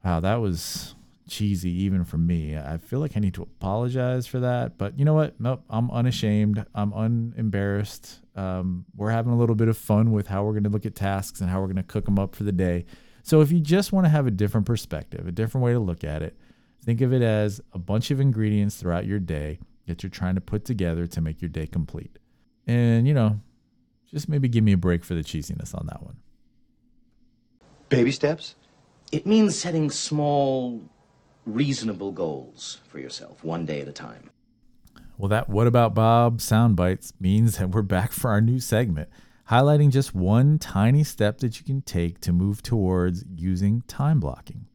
Wow, 0.03 0.21
that 0.21 0.37
was 0.37 0.95
cheesy 1.29 1.69
even 1.83 2.03
for 2.03 2.17
me. 2.17 2.57
I 2.57 2.79
feel 2.79 2.97
like 2.97 3.15
I 3.15 3.19
need 3.19 3.35
to 3.35 3.43
apologize 3.43 4.25
for 4.25 4.39
that, 4.39 4.79
but 4.79 4.97
you 4.97 5.05
know 5.05 5.13
what? 5.13 5.39
Nope, 5.39 5.61
I'm 5.69 5.91
unashamed. 5.91 6.65
I'm 6.73 6.91
unembarrassed. 6.91 8.21
Um, 8.35 8.85
we're 8.95 9.11
having 9.11 9.33
a 9.33 9.37
little 9.37 9.53
bit 9.53 9.67
of 9.67 9.77
fun 9.77 10.13
with 10.13 10.25
how 10.25 10.43
we're 10.43 10.53
going 10.53 10.63
to 10.63 10.71
look 10.71 10.87
at 10.87 10.95
tasks 10.95 11.41
and 11.41 11.49
how 11.51 11.59
we're 11.59 11.67
going 11.67 11.75
to 11.75 11.83
cook 11.83 12.05
them 12.05 12.17
up 12.17 12.33
for 12.33 12.43
the 12.43 12.51
day. 12.51 12.87
So 13.21 13.41
if 13.41 13.51
you 13.51 13.59
just 13.59 13.91
want 13.91 14.05
to 14.05 14.09
have 14.09 14.25
a 14.25 14.31
different 14.31 14.65
perspective, 14.65 15.27
a 15.27 15.31
different 15.31 15.63
way 15.63 15.73
to 15.73 15.79
look 15.79 16.03
at 16.03 16.23
it, 16.23 16.35
think 16.85 17.01
of 17.01 17.11
it 17.11 17.21
as 17.21 17.59
a 17.73 17.79
bunch 17.79 18.11
of 18.11 18.19
ingredients 18.19 18.75
throughout 18.75 19.05
your 19.05 19.19
day 19.19 19.59
that 19.87 20.03
you're 20.03 20.09
trying 20.09 20.35
to 20.35 20.41
put 20.41 20.65
together 20.65 21.07
to 21.07 21.21
make 21.21 21.41
your 21.41 21.49
day 21.49 21.65
complete. 21.65 22.19
And, 22.67 23.07
you 23.07 23.13
know, 23.13 23.41
just 24.11 24.29
maybe 24.29 24.47
give 24.47 24.63
me 24.63 24.73
a 24.73 24.77
break 24.77 25.03
for 25.03 25.15
the 25.15 25.23
cheesiness 25.23 25.75
on 25.75 25.87
that 25.87 26.03
one. 26.03 26.17
Baby 27.89 28.11
steps? 28.11 28.55
It 29.11 29.25
means 29.25 29.57
setting 29.57 29.89
small, 29.89 30.81
reasonable 31.45 32.11
goals 32.11 32.81
for 32.87 32.99
yourself, 32.99 33.43
one 33.43 33.65
day 33.65 33.81
at 33.81 33.87
a 33.87 33.91
time. 33.91 34.29
Well, 35.17 35.29
that 35.29 35.49
What 35.49 35.67
About 35.67 35.93
Bob 35.93 36.41
sound 36.41 36.75
bites 36.75 37.13
means 37.19 37.57
that 37.57 37.69
we're 37.69 37.83
back 37.83 38.11
for 38.11 38.31
our 38.31 38.41
new 38.41 38.59
segment, 38.59 39.09
highlighting 39.49 39.91
just 39.91 40.13
one 40.13 40.59
tiny 40.59 41.03
step 41.03 41.37
that 41.39 41.59
you 41.59 41.65
can 41.65 41.81
take 41.81 42.19
to 42.21 42.33
move 42.33 42.61
towards 42.61 43.23
using 43.35 43.83
time 43.87 44.19
blocking. 44.19 44.65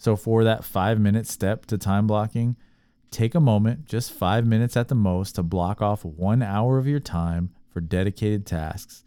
So, 0.00 0.16
for 0.16 0.44
that 0.44 0.64
five 0.64 0.98
minute 0.98 1.26
step 1.26 1.66
to 1.66 1.76
time 1.76 2.06
blocking, 2.06 2.56
take 3.10 3.34
a 3.34 3.40
moment, 3.40 3.84
just 3.84 4.10
five 4.10 4.46
minutes 4.46 4.74
at 4.74 4.88
the 4.88 4.94
most, 4.94 5.34
to 5.34 5.42
block 5.42 5.82
off 5.82 6.06
one 6.06 6.40
hour 6.42 6.78
of 6.78 6.86
your 6.86 7.00
time 7.00 7.50
for 7.68 7.82
dedicated 7.82 8.46
tasks, 8.46 9.04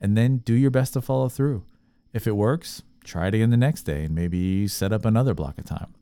and 0.00 0.16
then 0.16 0.36
do 0.36 0.54
your 0.54 0.70
best 0.70 0.92
to 0.92 1.00
follow 1.00 1.28
through. 1.28 1.64
If 2.12 2.28
it 2.28 2.36
works, 2.36 2.84
try 3.02 3.26
it 3.26 3.34
again 3.34 3.50
the 3.50 3.56
next 3.56 3.82
day 3.82 4.04
and 4.04 4.14
maybe 4.14 4.68
set 4.68 4.92
up 4.92 5.04
another 5.04 5.34
block 5.34 5.58
of 5.58 5.64
time. 5.64 5.92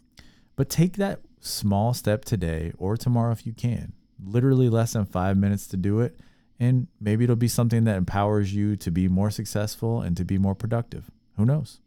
But 0.57 0.69
take 0.69 0.99
that 0.99 1.21
small 1.41 1.95
step 1.95 2.27
today 2.27 2.75
or 2.77 2.99
tomorrow 2.99 3.33
if 3.33 3.47
you 3.47 3.55
can. 3.55 3.95
Literally 4.23 4.69
less 4.69 4.93
than 4.93 5.07
five 5.07 5.39
minutes 5.39 5.67
to 5.69 5.79
do 5.79 6.01
it. 6.01 6.21
And 6.61 6.89
maybe 7.01 7.25
it'll 7.25 7.35
be 7.35 7.49
something 7.49 7.85
that 7.85 7.97
empowers 7.97 8.55
you 8.55 8.77
to 8.77 8.91
be 8.91 9.09
more 9.09 9.31
successful 9.31 10.03
and 10.03 10.19
to 10.19 10.25
be 10.25 10.37
more 10.37 10.55
productive. 10.55 11.11
Who 11.39 11.47
knows? 11.47 11.81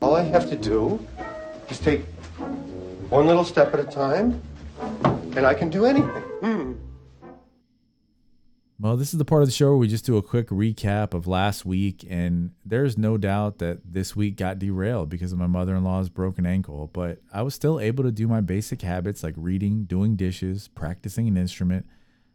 All 0.00 0.16
I 0.16 0.22
have 0.22 0.48
to 0.48 0.56
do 0.56 1.06
is 1.70 1.78
take 1.78 2.04
one 3.10 3.26
little 3.26 3.44
step 3.44 3.72
at 3.74 3.80
a 3.80 3.84
time, 3.84 4.40
and 5.36 5.46
I 5.46 5.54
can 5.54 5.70
do 5.70 5.84
anything. 5.84 6.22
Hmm. 6.40 6.72
Well, 8.80 8.96
this 8.96 9.14
is 9.14 9.18
the 9.18 9.24
part 9.24 9.42
of 9.42 9.48
the 9.48 9.52
show 9.52 9.68
where 9.68 9.76
we 9.76 9.88
just 9.88 10.04
do 10.04 10.16
a 10.16 10.22
quick 10.22 10.48
recap 10.48 11.14
of 11.14 11.26
last 11.26 11.64
week, 11.64 12.04
and 12.10 12.50
there's 12.64 12.98
no 12.98 13.16
doubt 13.16 13.58
that 13.58 13.78
this 13.84 14.16
week 14.16 14.36
got 14.36 14.58
derailed 14.58 15.08
because 15.08 15.32
of 15.32 15.38
my 15.38 15.46
mother 15.46 15.76
in 15.76 15.84
law's 15.84 16.08
broken 16.08 16.44
ankle. 16.44 16.90
But 16.92 17.20
I 17.32 17.42
was 17.42 17.54
still 17.54 17.78
able 17.78 18.02
to 18.02 18.10
do 18.10 18.26
my 18.26 18.40
basic 18.40 18.82
habits 18.82 19.22
like 19.22 19.34
reading, 19.36 19.84
doing 19.84 20.16
dishes, 20.16 20.68
practicing 20.68 21.28
an 21.28 21.36
instrument, 21.36 21.86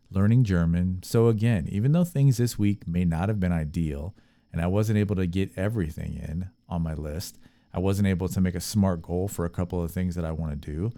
learning 0.09 0.45
German. 0.45 1.01
So, 1.03 1.27
again, 1.27 1.67
even 1.69 1.91
though 1.91 2.05
things 2.05 2.37
this 2.37 2.57
week 2.57 2.87
may 2.87 3.03
not 3.03 3.27
have 3.27 3.39
been 3.39 3.51
ideal, 3.51 4.15
and 4.53 4.61
I 4.61 4.67
wasn't 4.67 4.97
able 4.97 5.17
to 5.17 5.27
get 5.27 5.51
everything 5.57 6.15
in 6.15 6.49
on 6.69 6.81
my 6.81 6.93
list, 6.93 7.37
I 7.73 7.79
wasn't 7.79 8.07
able 8.07 8.27
to 8.29 8.41
make 8.41 8.55
a 8.55 8.61
smart 8.61 9.01
goal 9.01 9.27
for 9.27 9.45
a 9.45 9.49
couple 9.49 9.81
of 9.81 9.91
things 9.91 10.15
that 10.15 10.25
I 10.25 10.31
want 10.31 10.51
to 10.51 10.71
do 10.71 10.91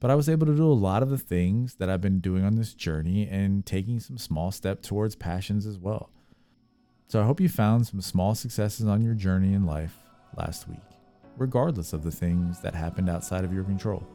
but 0.00 0.10
I 0.10 0.14
was 0.14 0.28
able 0.28 0.46
to 0.46 0.54
do 0.54 0.70
a 0.70 0.72
lot 0.74 1.02
of 1.02 1.10
the 1.10 1.18
things 1.18 1.74
that 1.76 1.90
I've 1.90 2.00
been 2.00 2.20
doing 2.20 2.44
on 2.44 2.54
this 2.54 2.72
journey 2.72 3.28
and 3.28 3.66
taking 3.66 3.98
some 3.98 4.18
small 4.18 4.52
step 4.52 4.80
towards 4.80 5.16
passions 5.16 5.66
as 5.66 5.78
well. 5.78 6.10
So 7.08 7.20
I 7.20 7.24
hope 7.24 7.40
you 7.40 7.48
found 7.48 7.86
some 7.86 8.00
small 8.00 8.34
successes 8.34 8.86
on 8.86 9.02
your 9.02 9.14
journey 9.14 9.54
in 9.54 9.64
life 9.66 9.98
last 10.36 10.68
week, 10.68 10.78
regardless 11.36 11.92
of 11.92 12.04
the 12.04 12.10
things 12.10 12.60
that 12.60 12.74
happened 12.74 13.08
outside 13.08 13.44
of 13.44 13.52
your 13.52 13.64
control. 13.64 14.06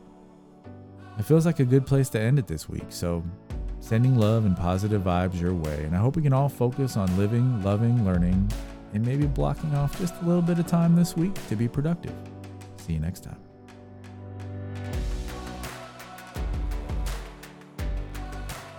It 1.20 1.24
feels 1.24 1.46
like 1.46 1.60
a 1.60 1.66
good 1.66 1.86
place 1.86 2.10
to 2.10 2.20
end 2.20 2.40
it 2.40 2.48
this 2.48 2.70
week, 2.70 2.86
so 2.90 3.24
sending 3.80 4.16
love 4.18 4.46
and 4.46 4.56
positive 4.56 5.02
vibes 5.02 5.40
your 5.40 5.54
way, 5.54 5.84
and 5.84 5.96
I 5.96 6.00
hope 6.00 6.16
we 6.16 6.22
can 6.22 6.34
all 6.34 6.50
focus 6.50 6.96
on 6.96 7.18
living, 7.18 7.62
loving, 7.64 8.06
learning, 8.06 8.50
and 8.94 9.06
maybe 9.06 9.26
blocking 9.26 9.74
off 9.76 9.98
just 10.00 10.14
a 10.22 10.26
little 10.26 10.42
bit 10.42 10.60
of 10.60 10.68
time 10.68 10.96
this 10.96 11.16
week 11.16 11.34
to 11.48 11.56
be 11.56 11.68
productive. 11.68 12.16
See 12.78 12.94
you 12.94 13.00
next 13.00 13.22
time. 13.22 13.38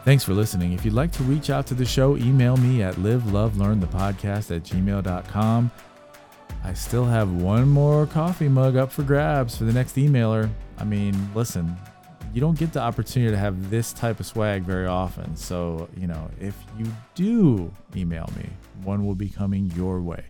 Thanks 0.05 0.23
for 0.23 0.35
listening. 0.35 0.75
If 0.75 0.85
you'd 0.85 0.93
like 0.93 1.13
to 1.13 1.23
reach 1.23 1.49
out 1.49 1.67
to 1.69 1.75
the 1.75 1.87
show, 1.87 2.19
email 2.19 2.59
me 2.59 2.83
at 2.83 2.97
livelovelearnthepodcast 2.97 4.55
at 4.55 4.63
gmail.com. 4.63 5.71
I 6.63 6.73
still 6.75 7.07
have 7.07 7.33
one 7.33 7.69
more 7.69 8.07
coffee 8.07 8.49
mug 8.49 8.77
up 8.77 8.93
for 8.93 9.03
grabs 9.03 9.57
for 9.57 9.65
the 9.65 9.73
next 9.73 9.97
emailer. 9.97 10.51
I 10.77 10.85
mean, 10.85 11.31
listen, 11.35 11.75
you 12.35 12.41
don't 12.41 12.59
get 12.59 12.73
the 12.73 12.81
opportunity 12.81 13.31
to 13.31 13.39
have 13.39 13.71
this 13.71 13.93
type 13.93 14.21
of 14.21 14.27
swag 14.27 14.63
very 14.63 14.87
often. 14.87 15.37
So, 15.37 15.89
you 15.97 16.07
know, 16.07 16.31
if 16.41 16.57
you 16.79 16.87
do 17.15 17.73
email 17.97 18.29
me, 18.37 18.49
one 18.83 19.07
will 19.07 19.15
be 19.15 19.29
coming 19.29 19.71
your 19.77 20.01
way. 20.01 20.25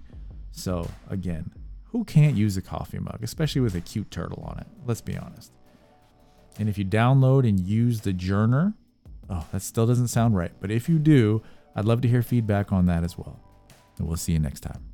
So, 0.52 0.88
again, 1.08 1.50
who 1.87 2.04
can't 2.04 2.37
use 2.37 2.56
a 2.56 2.62
coffee 2.62 2.99
mug, 2.99 3.20
especially 3.23 3.62
with 3.62 3.75
a 3.75 3.80
cute 3.80 4.11
turtle 4.11 4.44
on 4.46 4.58
it? 4.58 4.66
Let's 4.84 5.00
be 5.00 5.16
honest. 5.16 5.52
And 6.58 6.68
if 6.68 6.78
you 6.78 6.84
download 6.84 7.49
and 7.49 7.58
use 7.58 8.02
the 8.02 8.12
Journer, 8.12 8.75
Oh, 9.30 9.46
that 9.52 9.62
still 9.62 9.87
doesn't 9.87 10.08
sound 10.08 10.37
right. 10.37 10.52
But 10.61 10.70
if 10.70 10.88
you 10.88 10.99
do, 10.99 11.42
I'd 11.75 11.84
love 11.84 12.00
to 12.02 12.08
hear 12.08 12.23
feedback 12.23 12.73
on 12.73 12.87
that 12.87 13.04
as 13.04 13.16
well. 13.16 13.40
And 13.99 14.06
we'll 14.06 14.16
see 14.16 14.32
you 14.32 14.38
next 14.38 14.61
time. 14.61 14.93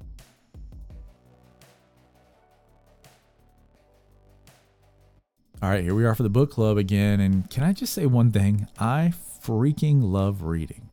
All 5.63 5.69
right, 5.69 5.85
here 5.85 5.95
we 5.95 6.07
are 6.07 6.15
for 6.15 6.23
the 6.23 6.31
book 6.31 6.51
club 6.51 6.79
again. 6.79 7.21
And 7.21 7.51
can 7.51 7.65
I 7.65 7.75
just 7.75 7.93
say 7.93 8.07
one 8.07 8.33
thing? 8.33 8.67
I 8.79 9.13
freaking 9.43 10.03
love 10.03 10.43
reading. 10.43 10.89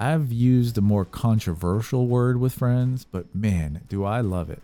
I've 0.00 0.32
used 0.32 0.76
a 0.76 0.80
more 0.80 1.04
controversial 1.04 2.08
word 2.08 2.40
with 2.40 2.54
friends, 2.54 3.04
but 3.04 3.32
man, 3.32 3.82
do 3.88 4.02
I 4.02 4.20
love 4.20 4.50
it. 4.50 4.62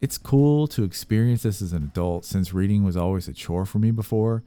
It's 0.00 0.18
cool 0.18 0.66
to 0.68 0.82
experience 0.82 1.44
this 1.44 1.62
as 1.62 1.72
an 1.72 1.84
adult 1.84 2.24
since 2.24 2.52
reading 2.52 2.82
was 2.82 2.96
always 2.96 3.28
a 3.28 3.32
chore 3.32 3.66
for 3.66 3.78
me 3.78 3.92
before. 3.92 4.42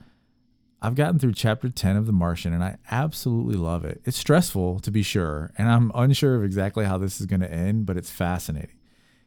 I've 0.81 0.95
gotten 0.95 1.17
through 1.17 1.33
chapter 1.33 1.69
10 1.69 1.95
of 1.95 2.05
The 2.05 2.11
Martian 2.11 2.51
and 2.51 2.61
I 2.61 2.75
absolutely 2.91 3.55
love 3.55 3.85
it. 3.85 4.01
It's 4.03 4.17
stressful, 4.17 4.81
to 4.81 4.91
be 4.91 5.01
sure, 5.01 5.53
and 5.57 5.69
I'm 5.69 5.93
unsure 5.95 6.35
of 6.35 6.43
exactly 6.43 6.83
how 6.83 6.97
this 6.97 7.21
is 7.21 7.25
going 7.25 7.39
to 7.39 7.51
end, 7.51 7.85
but 7.85 7.95
it's 7.95 8.11
fascinating. 8.11 8.78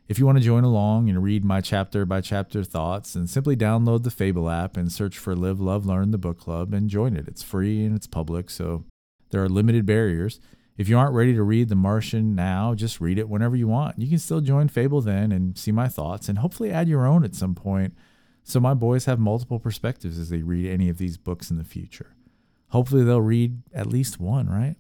If 0.09 0.19
you 0.19 0.27
want 0.27 0.39
to 0.39 0.45
join 0.45 0.65
along 0.65 1.09
and 1.09 1.23
read 1.23 1.45
my 1.45 1.61
chapter 1.61 2.05
by 2.05 2.21
chapter 2.21 2.65
thoughts, 2.65 3.15
and 3.15 3.31
simply 3.31 3.57
download 3.57 4.03
the 4.03 4.11
Fable 4.11 4.51
app 4.51 4.77
and 4.77 4.91
search 4.91 5.17
for 5.17 5.35
Live, 5.35 5.61
Love, 5.61 5.87
Learn 5.87 6.11
the 6.11 6.19
book 6.19 6.39
club 6.39 6.75
and 6.75 6.91
join 6.91 7.17
it. 7.17 7.29
It's 7.29 7.43
free 7.43 7.85
and 7.85 7.95
it's 7.95 8.07
public, 8.07 8.51
so 8.51 8.85
there 9.31 9.43
are 9.43 9.49
limited 9.49 9.87
barriers. 9.87 10.41
If 10.77 10.89
you 10.89 10.99
aren't 10.99 11.15
ready 11.15 11.35
to 11.35 11.43
read 11.43 11.69
The 11.69 11.77
Martian 11.77 12.35
now, 12.35 12.75
just 12.75 13.01
read 13.01 13.19
it 13.19 13.29
whenever 13.29 13.57
you 13.57 13.69
want. 13.69 13.99
You 13.99 14.09
can 14.09 14.19
still 14.19 14.41
join 14.41 14.69
Fable 14.69 15.01
then 15.01 15.31
and 15.31 15.57
see 15.57 15.71
my 15.71 15.89
thoughts 15.89 16.29
and 16.29 16.39
hopefully 16.39 16.71
add 16.71 16.89
your 16.89 17.07
own 17.07 17.25
at 17.25 17.35
some 17.35 17.55
point 17.55 17.95
so 18.43 18.59
my 18.59 18.75
boys 18.75 19.05
have 19.05 19.19
multiple 19.19 19.61
perspectives 19.61 20.19
as 20.19 20.31
they 20.31 20.43
read 20.43 20.67
any 20.67 20.89
of 20.89 20.99
these 20.99 21.17
books 21.17 21.51
in 21.51 21.59
the 21.59 21.65
future. 21.65 22.15
Hopefully 22.71 23.05
they'll 23.05 23.21
read 23.21 23.63
at 23.73 23.87
least 23.87 24.19
one, 24.19 24.49
right? 24.49 24.77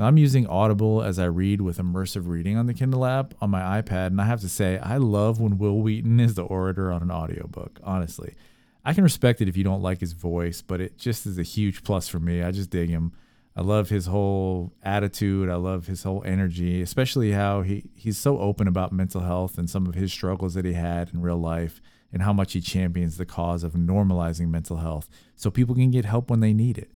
I'm 0.00 0.16
using 0.16 0.46
Audible 0.46 1.02
as 1.02 1.18
I 1.18 1.24
read 1.24 1.60
with 1.60 1.78
immersive 1.78 2.28
reading 2.28 2.56
on 2.56 2.66
the 2.66 2.74
Kindle 2.74 3.04
app 3.04 3.34
on 3.40 3.50
my 3.50 3.82
iPad, 3.82 4.08
and 4.08 4.20
I 4.20 4.26
have 4.26 4.40
to 4.42 4.48
say, 4.48 4.78
I 4.78 4.96
love 4.96 5.40
when 5.40 5.58
Wil 5.58 5.80
Wheaton 5.80 6.20
is 6.20 6.34
the 6.34 6.44
orator 6.44 6.92
on 6.92 7.02
an 7.02 7.10
audiobook, 7.10 7.80
honestly. 7.82 8.36
I 8.84 8.94
can 8.94 9.02
respect 9.02 9.40
it 9.40 9.48
if 9.48 9.56
you 9.56 9.64
don't 9.64 9.82
like 9.82 9.98
his 9.98 10.12
voice, 10.12 10.62
but 10.62 10.80
it 10.80 10.98
just 10.98 11.26
is 11.26 11.36
a 11.36 11.42
huge 11.42 11.82
plus 11.82 12.06
for 12.06 12.20
me. 12.20 12.44
I 12.44 12.52
just 12.52 12.70
dig 12.70 12.90
him. 12.90 13.12
I 13.56 13.62
love 13.62 13.88
his 13.88 14.06
whole 14.06 14.72
attitude. 14.84 15.50
I 15.50 15.56
love 15.56 15.88
his 15.88 16.04
whole 16.04 16.22
energy, 16.24 16.80
especially 16.80 17.32
how 17.32 17.62
he, 17.62 17.90
he's 17.96 18.16
so 18.16 18.38
open 18.38 18.68
about 18.68 18.92
mental 18.92 19.22
health 19.22 19.58
and 19.58 19.68
some 19.68 19.84
of 19.86 19.96
his 19.96 20.12
struggles 20.12 20.54
that 20.54 20.64
he 20.64 20.74
had 20.74 21.12
in 21.12 21.22
real 21.22 21.38
life 21.38 21.80
and 22.12 22.22
how 22.22 22.32
much 22.32 22.52
he 22.52 22.60
champions 22.60 23.16
the 23.16 23.26
cause 23.26 23.64
of 23.64 23.72
normalizing 23.72 24.48
mental 24.48 24.76
health 24.76 25.08
so 25.34 25.50
people 25.50 25.74
can 25.74 25.90
get 25.90 26.04
help 26.04 26.30
when 26.30 26.38
they 26.38 26.52
need 26.52 26.78
it. 26.78 26.92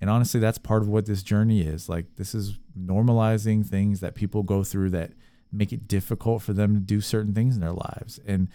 And 0.00 0.08
honestly, 0.08 0.40
that's 0.40 0.58
part 0.58 0.82
of 0.82 0.88
what 0.88 1.06
this 1.06 1.22
journey 1.22 1.60
is. 1.60 1.88
Like, 1.88 2.16
this 2.16 2.34
is 2.34 2.58
normalizing 2.78 3.66
things 3.66 4.00
that 4.00 4.14
people 4.14 4.42
go 4.42 4.64
through 4.64 4.90
that 4.90 5.12
make 5.52 5.72
it 5.72 5.88
difficult 5.88 6.42
for 6.42 6.52
them 6.52 6.74
to 6.74 6.80
do 6.80 7.00
certain 7.00 7.34
things 7.34 7.54
in 7.54 7.60
their 7.60 7.72
lives. 7.72 8.20
And 8.26 8.48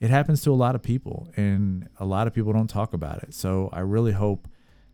it 0.00 0.10
happens 0.10 0.42
to 0.42 0.50
a 0.50 0.54
lot 0.54 0.74
of 0.74 0.82
people, 0.82 1.28
and 1.36 1.88
a 1.98 2.04
lot 2.04 2.26
of 2.26 2.34
people 2.34 2.52
don't 2.52 2.70
talk 2.70 2.92
about 2.92 3.22
it. 3.22 3.34
So 3.34 3.68
I 3.72 3.80
really 3.80 4.12
hope 4.12 4.48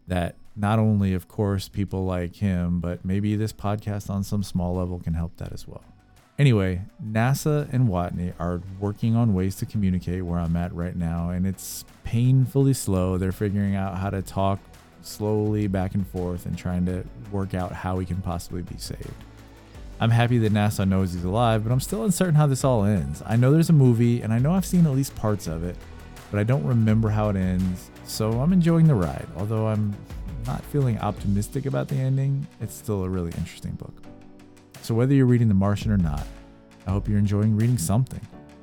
that 0.07 0.37
not 0.57 0.79
only, 0.79 1.15
of 1.15 1.29
course, 1.29 1.69
people 1.69 2.05
like 2.05 2.37
him, 2.37 2.81
but 2.81 3.05
maybe 3.05 3.37
this 3.37 3.53
podcast 3.53 4.11
on 4.11 4.23
some 4.23 4.43
small 4.43 4.75
level 4.75 5.01
can 5.01 5.15
help 5.15 5.37
that 5.39 5.53
as 5.53 5.67
well. 5.67 5.85
Anyway, 6.39 6.83
NASA 7.03 7.73
and 7.73 7.89
Watney 7.89 8.33
are 8.41 8.61
working 8.81 9.15
on 9.15 9.35
ways 9.35 9.57
to 9.57 9.67
communicate 9.67 10.25
where 10.25 10.39
I'm 10.39 10.57
at 10.57 10.75
right 10.75 10.97
now, 10.97 11.31
and 11.31 11.47
it's 11.47 11.85
painfully 12.03 12.75
slow. 12.75 13.19
They're 13.19 13.33
figuring 13.33 13.77
out 13.77 13.99
how 13.99 14.11
to 14.11 14.21
talk 14.21 14.59
slowly 15.05 15.67
back 15.67 15.95
and 15.95 16.07
forth 16.07 16.47
and 16.47 16.57
trying 16.57 16.87
to 16.87 17.05
work 17.31 17.55
out 17.55 17.73
how 17.73 17.99
he 17.99 18.07
can 18.07 18.21
possibly 18.23 18.63
be 18.63 18.77
saved. 18.79 19.13
I'm 20.01 20.11
happy 20.11 20.39
that 20.39 20.53
NASA 20.53 20.89
knows 20.89 21.13
he's 21.13 21.25
alive, 21.25 21.63
but 21.63 21.73
I'm 21.73 21.81
still 21.81 22.05
uncertain 22.05 22.35
how 22.35 22.47
this 22.47 22.65
all 22.65 22.85
ends. 22.85 23.23
I 23.25 23.37
know 23.37 23.53
there's 23.53 23.71
a 23.71 23.75
movie, 23.75 24.23
and 24.23 24.33
I 24.33 24.39
know 24.39 24.53
I've 24.53 24.67
seen 24.67 24.87
at 24.87 24.93
least 24.93 25.15
parts 25.15 25.47
of 25.47 25.63
it, 25.63 25.77
but 26.31 26.41
I 26.41 26.45
don't 26.45 26.65
remember 26.65 27.11
how 27.11 27.29
it 27.29 27.37
ends, 27.37 27.91
so 28.05 28.33
I'm 28.41 28.53
enjoying 28.53 28.87
the 28.87 28.95
ride. 28.95 29.27
Although 29.37 29.69
I'm 29.69 29.95
not 30.47 30.65
feeling 30.65 30.99
optimistic 30.99 31.67
about 31.67 31.89
the 31.89 31.97
ending, 31.97 32.47
it's 32.61 32.75
still 32.75 33.05
a 33.05 33.09
really 33.09 33.31
interesting 33.39 33.73
book. 33.73 33.95
So, 34.83 34.95
whether 34.95 35.15
you're 35.15 35.27
reading 35.27 35.49
The 35.49 35.55
Martian 35.55 35.93
or 35.93 35.97
not, 35.97 36.27
I 36.87 36.91
hope 36.91 37.09
you're 37.09 37.19
enjoying 37.19 37.57
reading 37.57 37.79
something, 37.79 38.21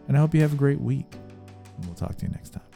and 0.08 0.18
I 0.18 0.20
hope 0.20 0.36
you 0.36 0.42
have 0.42 0.54
a 0.54 0.58
great 0.58 0.82
week. 0.82 1.08
And 1.78 1.86
we'll 1.86 1.96
talk 1.96 2.18
to 2.18 2.26
you 2.26 2.32
next 2.32 2.50
time. 2.50 2.71